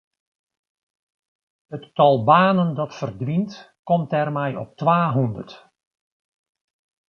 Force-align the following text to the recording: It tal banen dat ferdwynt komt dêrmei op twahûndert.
It 1.75 1.83
tal 1.97 2.17
banen 2.29 2.69
dat 2.79 2.95
ferdwynt 2.99 3.51
komt 3.87 4.09
dêrmei 4.11 4.51
op 4.63 4.69
twahûndert. 4.79 5.51